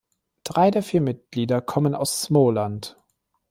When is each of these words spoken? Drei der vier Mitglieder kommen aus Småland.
Drei 0.43 0.71
der 0.71 0.81
vier 0.81 0.99
Mitglieder 0.99 1.61
kommen 1.61 1.93
aus 1.93 2.23
Småland. 2.23 2.97